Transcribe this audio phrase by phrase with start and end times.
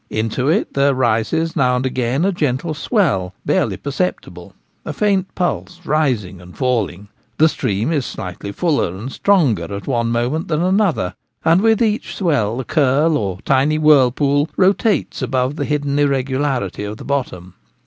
[0.09, 5.79] Into it there rises now and again a gentle swell— barely perceptible— a faint pulse
[5.85, 7.07] rising and falling.
[7.37, 11.13] The stream is slightly fuller and stronger at one moment than another;
[11.45, 15.31] and with each swell the curl, or tiny whirlpool, rotates Man and Dog Deliberate.
[15.35, 17.53] 9 1 above the hidden irregularity of the bottom.